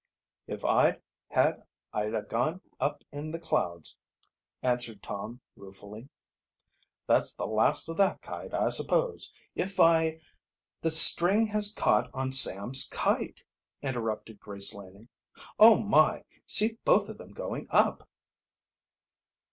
"If 0.47 0.65
I 0.65 0.99
had 1.27 1.61
I'd 1.93 2.15
a 2.15 2.23
gone 2.23 2.61
up 2.79 3.03
in 3.11 3.31
the 3.31 3.39
clouds," 3.39 3.95
answered 4.63 5.03
Tom 5.03 5.41
ruefully. 5.55 6.09
"That's 7.05 7.35
the 7.35 7.45
last 7.45 7.87
of 7.87 7.97
that 7.97 8.19
kite, 8.19 8.51
I 8.51 8.69
suppose; 8.69 9.31
if 9.53 9.79
I" 9.79 10.19
"The 10.81 10.89
string 10.89 11.45
has 11.49 11.71
caught 11.71 12.09
on 12.15 12.31
Sam's 12.31 12.87
kite!" 12.89 13.43
interrupted 13.83 14.39
Grace 14.39 14.73
Laning. 14.73 15.07
"Oh, 15.59 15.77
my! 15.79 16.23
See 16.47 16.79
both 16.83 17.07
of 17.07 17.19
them 17.19 17.33
going 17.33 17.67
up!" 17.69 18.09